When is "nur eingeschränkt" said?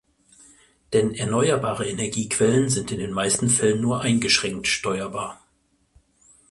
3.81-4.65